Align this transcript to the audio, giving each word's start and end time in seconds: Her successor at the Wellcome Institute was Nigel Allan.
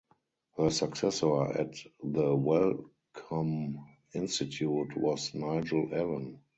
Her 0.57 0.71
successor 0.71 1.43
at 1.55 1.75
the 2.03 2.35
Wellcome 2.35 3.85
Institute 4.15 4.97
was 4.97 5.35
Nigel 5.35 5.89
Allan. 5.93 6.41